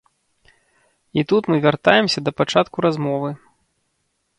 І 1.21 1.25
тут 1.33 1.43
мы 1.51 1.55
вяртаемся 1.67 2.19
да 2.29 2.37
пачатку 2.41 2.77
размовы. 2.91 3.29